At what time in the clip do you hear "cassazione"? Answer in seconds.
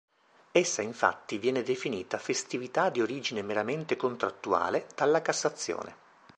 5.21-5.95